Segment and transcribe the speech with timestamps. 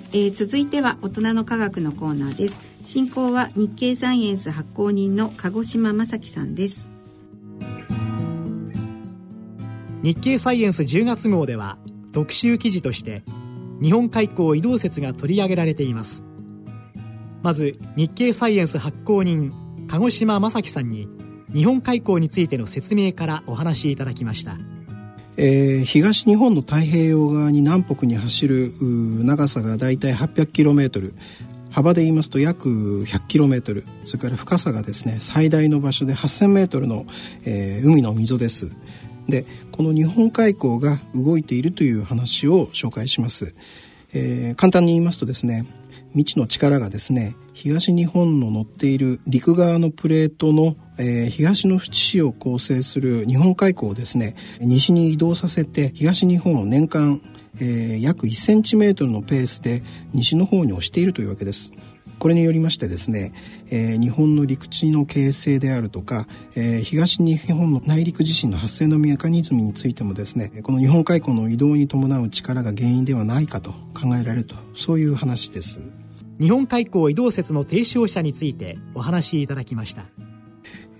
[0.12, 2.60] えー、続いては大人の科学のコーナーです。
[2.82, 6.88] 進行は日経サイエンス発行人の鹿児島正樹さんです。
[10.02, 11.76] 日経サイエンス10月号では
[12.12, 13.22] 特集記事として
[13.82, 16.24] 日本海溝移動説が取り上げられています。
[17.42, 19.52] まず日経サイエンス発行人
[19.88, 21.08] 鹿児島正樹さんに
[21.52, 24.56] 日本海溝についての説明からお話しいただきました。
[25.42, 31.14] えー、東日本の太平洋側に南北に走る長さがだいたい 800km
[31.70, 37.06] 幅で言いますと約 100km それから深さがですね最大の場所で 8000m の、
[37.46, 38.70] えー、海の溝です。
[39.28, 43.54] でこの日本海溝が動いているという話を紹介します、
[44.12, 45.64] えー、簡単に言いますとですね
[46.12, 57.20] 未知の力がですね東日本の乗っている陸側のプレートの、えー、東の縁市を構成する日本海溝をですね西に移動させて東日本を年間、
[57.56, 61.72] えー、約1センチメートルのペースで西の方に押しているというわけです。
[62.20, 63.32] これによりましてですね、
[63.70, 75.99] えー、日本の陸地の形成であるとか、えー、東日本の内陸地震の発生のメカニズムについてもですねこの日本海溝の移動に伴う力が原因ではないかと考えられるとそういう話です。
[76.40, 80.04] 日本海溝移動説の提唱者についてお話しいただきました。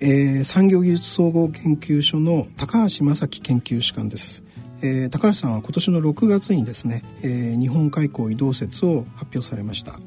[0.01, 4.45] えー、産業技術総合研究所の高橋正樹研究主幹です。
[4.83, 9.99] えー、高橋さんは今年の6月にですね、えー、日本海溝移動説を発表されました。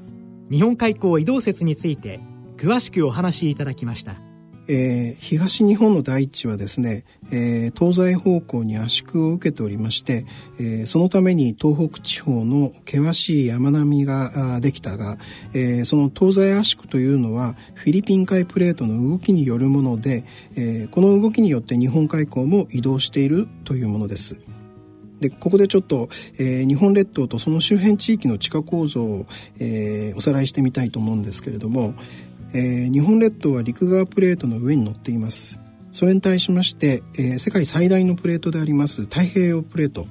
[0.52, 2.20] 日本海溝移動説について
[2.58, 4.16] 詳しくお話しいただきました。
[4.68, 10.26] えー、東日本の大地はですね、えー、東西方向に圧縮を受けておりまして、
[10.60, 15.18] えー、そのために東北地方の険しい山並みができたが、
[15.54, 20.24] えー、その東西圧縮というのはフィリピン海プレートの動きによるもので、
[20.56, 24.40] えー、この動きによって日本海溝も移動しているというものです。
[25.24, 29.26] でここでちょっと、えー、日本列島とその周辺地域の地下構造を、
[29.58, 31.94] えー、おさらいしてみたいと思うんですけれども、
[32.54, 35.60] えー、日本列島は陸側プレートの上に乗っています。
[35.92, 40.08] それに対しまして、えー、世界最大のプレートであります太平洋プレート。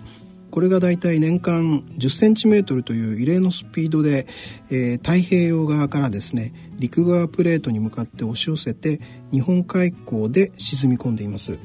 [0.50, 4.26] これがだいたい年間10センチメートルという異例のスピードで、
[4.70, 9.00] えー、太平洋側からですね陸側プレートに向かって押し寄せて
[9.30, 11.58] 日本海溝で沈み込んでいます。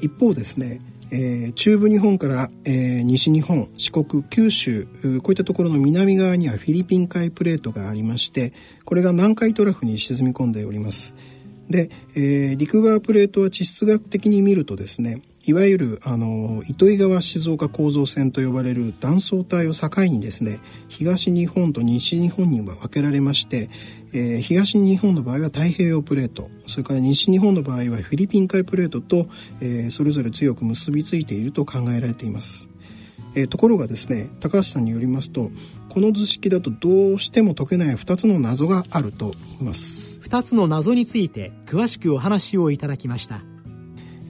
[0.00, 0.78] 一方ですね
[1.14, 4.86] えー、中部日本から、えー、西日本四国九州
[5.22, 8.54] こういったところの南側にはフィリピン海プレートがありまして
[8.86, 11.14] これが南海トラフに沈み込んでおります。
[11.68, 23.68] で、えー、陸側プレートは地質学的に見るとですねいわゆるあの糸魚川静岡構造線と呼ばれる断層帯を境にですね東日本と西日本には分けられまして、
[24.12, 29.26] えー、東日本の場合は太平洋プレートそれから西日本の場合はフィリピン海プレートと、
[29.60, 32.68] えー、それぞれ強く結びついていると考えられています。
[33.34, 35.50] えー、ところがですね高橋さんによりますと
[35.88, 43.40] この図式だとどうしても解けない2つの謎があると言います2つの謎について詳しくお話をいただきました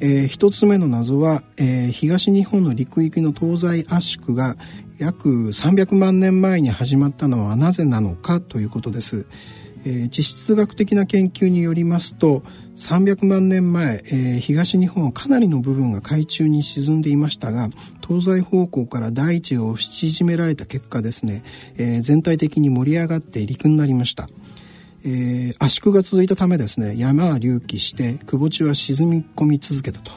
[0.04, 4.56] えー、一つ目の謎は、えー、東日本の陸域の東西圧縮が
[4.98, 9.26] 約300万年前に始まったのはなぜなのかということです。
[9.84, 12.42] えー、地質学的な研究によりますと
[12.76, 17.68] 300万年前、えー、東日本はかなりの部分が海中に沈んでいましたが
[18.06, 21.42] 東西方向から大地を縮められた結果ですね、
[21.76, 24.28] えー、全体的に盛り上がって陸になりました。
[25.04, 30.12] えー、圧縮が続いたためですね山は隆起して窪地は沈み込み続けたと、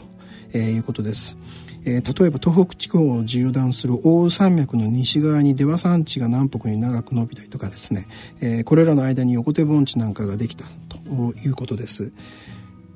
[0.53, 1.37] えー、いうことです。
[1.85, 8.07] えー、例えば東北地方を縦断する奥羽山脈の西側に出羽山地が南北に長く伸びたりとかですね、
[8.41, 10.97] えー、これらの間に横手盆地なんかができたと
[11.39, 12.11] いうことです。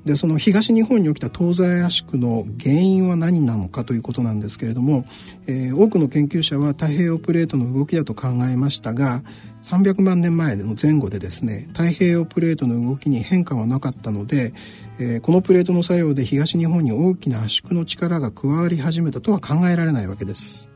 [0.04, 5.04] でその東日本に起きた東西圧縮の原因は何なのかということなんですけれども、
[5.46, 9.22] えー、多くの研究者は太平洋プレートの動きだと考えましたが
[9.62, 14.54] 300万年前の前後でですね太平洋プレートの動きに変化はなかったので、
[14.98, 20.70] えー、このプレートの作用で東日本に大きな圧縮の力が加わり始めたとは考えられないわけです。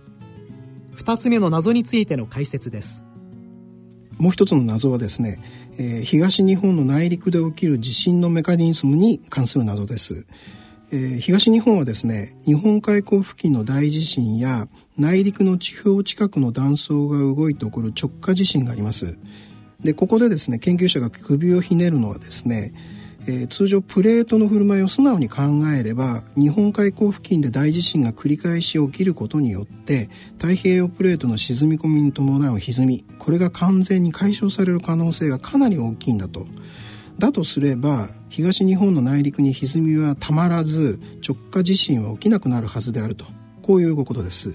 [0.96, 3.04] 2つ目の謎についての解説です。
[4.18, 5.40] もう一つの謎はですね
[5.76, 10.26] えー、東日本の内陸で起きる地震のメカニズムに関する謎です。
[10.92, 19.16] えー、東日本はですね日本海溝付近の大地震や内陸の地表近くの断層が動いて起こる直下地震があります
[19.80, 22.74] でここでですね研究者が首をひねるのはですね
[23.26, 25.42] えー、通常プレートの振る舞いを素直に考
[25.74, 36.46] えれば日本海溝付近で大地震が繰り返し起きることによって太平洋プレートの沈み込みに伴う歪みこれが完全に解消される可能性がかなり大きいんだと。
[37.18, 43.24] だとすれば東日本の内陸に歪みはたまらず直下地震は起きなくなるはずであると
[43.62, 44.52] こういうことです。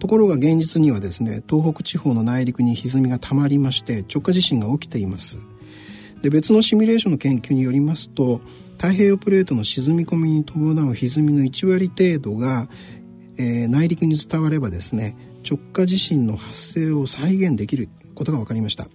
[0.00, 5.38] ところが現実にはですね東北地方の内陸に歪みがたまりまして直下地震が起きています
[6.22, 8.40] で別のシミュレーションの研究によりますと
[8.76, 12.68] 太平洋プレートの沈み込みに伴う歪みの1割程度が、
[13.36, 15.16] えー、内陸に伝わればですね
[15.48, 18.86] 直下地震の発生を再現できることが分かりました、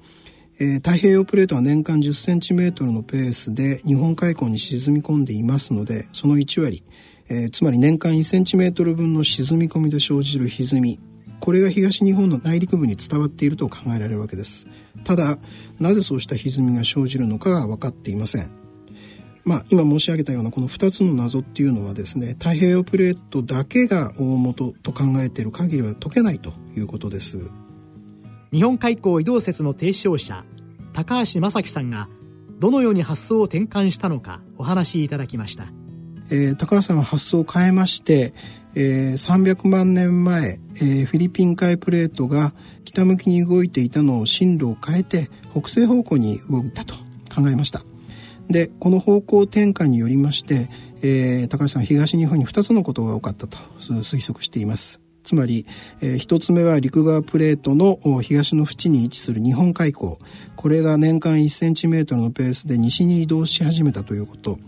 [0.60, 6.84] えー、太平洋プレートは年間10センチメートルのペースで日本海溝に沈み込んでいますのでその1割、
[7.30, 11.00] えー、つまり年間1センチメートル分の沈み込みで生じる歪み
[11.46, 14.66] これが東日本の内陸部に伝わっていると考えられるわけです。
[15.04, 15.38] ただ
[15.80, 18.50] なぜそうした歪みが生じるのかが分かっていません。
[19.44, 27.52] まあ、今申し上げたようなこの2つの謎っていうのはですね太平洋プレートだけが大元と考えている限りは解けないということです。
[28.52, 30.46] 日本海溝移動説の提唱者
[30.94, 32.10] 高橋正樹さんが
[32.58, 35.66] どのように発想を転換したのかお話しいただきました、
[36.32, 38.34] えー、高橋さんは発想を変えまして、
[38.76, 46.96] えー、300万年前、えー、フィリピン海プレートが北向きに動いていたのを進路を変えて北西方向に動いたと
[47.34, 47.82] 考えました。
[48.50, 50.70] でこの方向転換によりまして、
[51.02, 55.02] えー、高橋さん東日本に2つのことが多かったと推測しています。
[55.24, 55.66] つまり、
[56.02, 60.20] えー、1つ目は陸側プレートの東の縁に位置する日本海溝。
[60.56, 64.60] これが年間1センチメートルのペースで西に移動し始めたということ。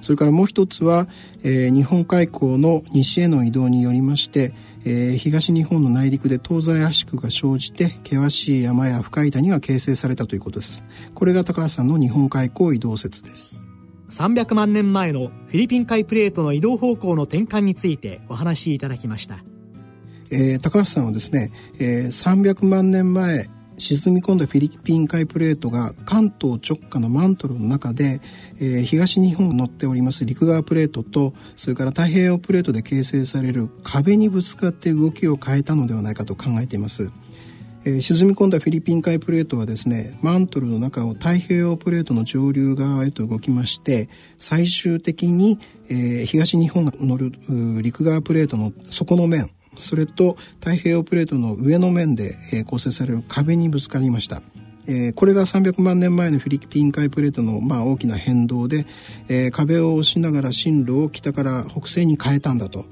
[0.00, 1.08] それからもう一つは、
[1.42, 4.52] えー、日本海溝の西への移動によりまして、
[4.84, 10.84] えー、東日本の内陸で東西圧縮が生じて険しい山や深い谷が形成されたということです。
[11.14, 13.66] これが高橋さんの日本海溝移動説です。
[14.10, 19.44] 300万年前のフィリピン海プレートの移動方向の転換についてお話しいただきました、
[20.30, 21.50] えー、高橋さんはですね、
[21.80, 28.20] えー、300万年前沈み込んだフィリピン海プレートが関東直下のマントルの中で、
[28.58, 37.10] えー、東日本が乗っております陸側プレートとそれから太平洋プレートで形成される壁にぶつかって動きを変えたのではないかと考えています。
[37.84, 44.08] えー、沈み込んだフィリピン海プレートはですねマントルの中を太平洋プレートの上流側へと動きまして
[44.38, 47.32] 最終的に、えー、東日本が乗る
[47.82, 49.50] 陸側プレートの底の面
[49.82, 54.42] それと太平洋プレートの上の面で、え構成される壁にぶつかりました。
[54.86, 58.86] え、これが300万年前のフィリピン海プレートの、ま、大きな変動で、
[59.28, 62.86] え、壁を押しながら進路を北から北西に変えたんだと、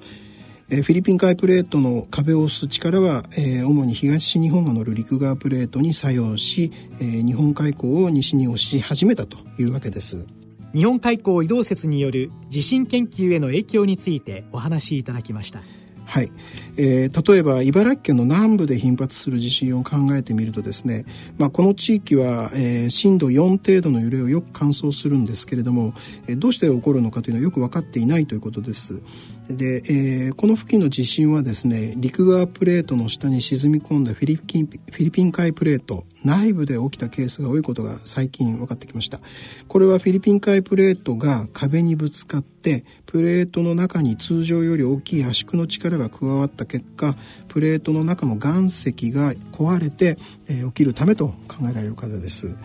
[0.70, 10.26] え、フィリピン海プレートの壁を押す力は、え主に東日本が乗る陸側プレートに作用し、え日本海溝を西に押し始めたというわけです。
[10.74, 15.60] 日本海溝移動説による地震研究への影響についてお話しいただきました。
[16.06, 16.30] はい、
[16.76, 21.04] えー、例えば茨城県の南部で頻発する地震を考えてみるとですね、
[21.38, 25.94] まあ、この地域は、えー、震度4程度の揺れをよく観測するんですけれども、
[26.26, 29.00] えー、どうして起こるのかというのはよく分かっていないということです。
[29.48, 39.20] で、えー、この付近の地震はですね陸側プレートの下に沈み込んだフィリピンフィリピン海プレート内部で起きたケースが多いことが最近分かってきました。
[39.68, 47.14] これはフィリピン海プレートが壁にぶつかってプレートの中に通常より大きい圧縮の力が加わった結果
[47.48, 50.16] プレートの中の岩石が壊れて、
[50.48, 52.56] えー、起きるためと考えられる方です。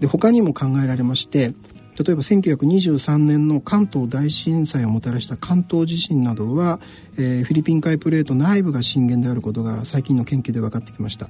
[0.00, 1.54] で他にも考えられまして
[1.98, 6.78] 例えば1923年の関東大震災をもたらした関東地震などは、
[7.16, 11.28] えー、フィリピン海プレート内部が震源であることが最近の研究で分かってきました。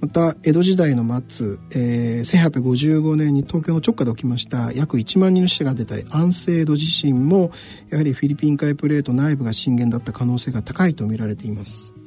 [0.00, 7.50] また江戸時代の末、えー、1855年に東京の直下で起きました約1万人の死者が出た安政江戸地震も
[7.90, 11.99] やはりフィリピン海プレート内部が震源だった可能性が高いと見られています。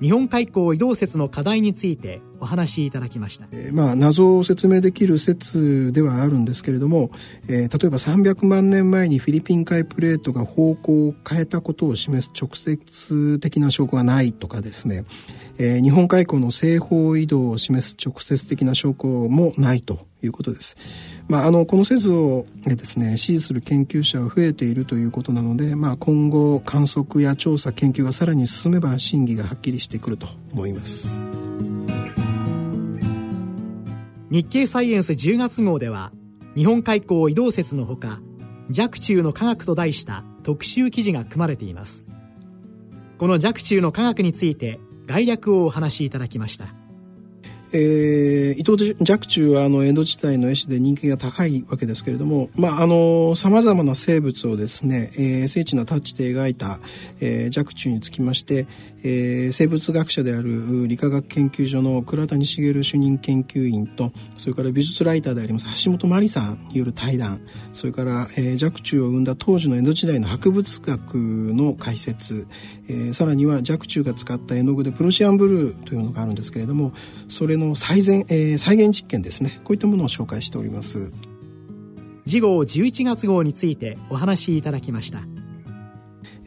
[0.00, 7.10] 日本海溝移動説の課題についてお話しいただきました、えー、まあ、謎を説明できる説ではあるんですけれども、
[7.48, 15.04] えー、例えば300万年前にフィリピン海プレートが方向を変えたことを示す直接的な証拠がないとかですね、
[15.58, 20.09] えー、日本海溝の西方移動を示す直接的な証拠もないと。
[20.22, 20.76] いうことです。
[21.28, 31.20] まあ、あのこの説をですね支持する研究者は増えているということなので、まあ、今後観測や調査研究がさらに進めば真偽がはっきりしてくると思います。
[34.30, 36.12] 日経サイエンス10月号では
[36.54, 38.20] 日本海溝移動説のほか
[38.76, 42.04] 若冲の科学と題した特集記事が組まれています。
[43.18, 46.79] この若冲の科学について概略をお話しいただきました。
[47.72, 56.80] えー、伊藤若冲はあの江戸時代の絵師で人気が高いわけですけれどもさ、まあ、あの様々な生物をですね、えー、精緻なタッチで描いた、
[57.20, 58.66] えー、若冲につきまして、
[59.02, 67.40] えー、生物学者である理化学研究所の倉谷茂主任研究員とそれから美術ライターであります橋本真理さんによる対談
[67.72, 72.46] それから、えー、若冲を生んだ当時の江戸時代の博物学の解説、
[72.88, 76.92] えー、さらには若冲が使った絵の具でプロシアンブルーというのがあるんですけれども
[77.28, 79.60] それの再現,、えー、再現実験ですね。
[79.64, 81.12] こういったものを紹介しております。
[82.26, 85.20] 次号11月号についてお話しいただきました。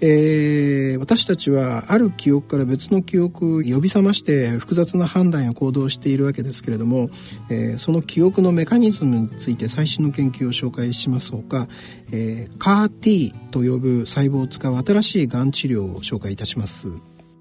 [0.06, 7.10] えー、私たちはある記憶から別の記憶を呼び覚まして複雑な判断や行動をしているわけですけれども、
[7.50, 11.70] えー、その記憶のメカニズムについて最新の研究を紹介しますほか、
[12.12, 16.90] えー、CAR-T と呼ぶ細胞を使う新しいがん治療を紹介いたします。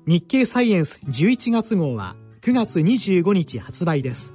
[0.06, 4.34] 日経サイエンス11月号は9月25日発売です。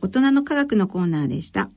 [0.00, 1.70] 大人の科学のコーナーでした。